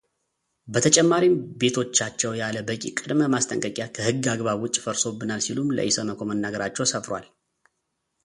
በተጨማሪም 0.73 1.33
ቤቶቻቸው 1.61 2.31
ያለ 2.39 2.57
በቂ 2.69 2.81
ቅድመ 2.99 3.19
ማስጠንቀቂያ 3.33 3.85
ከሕግ 3.97 4.25
አግባብ 4.33 4.63
ውጭ 4.65 4.75
ፈርሶብናል 4.85 5.43
ሲሉም 5.47 5.69
ለኢሰመኮ 5.79 6.19
መናገራቸው 6.31 6.89
ሰፍሯል። 6.93 7.27